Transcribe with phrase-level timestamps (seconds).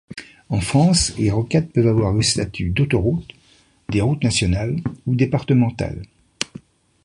[0.49, 3.35] En France, les rocades peuvent avoir le statut d'autoroute,
[3.89, 6.01] des routes nationales ou départementales.